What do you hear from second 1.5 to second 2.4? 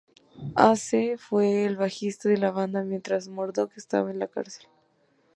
el bajista de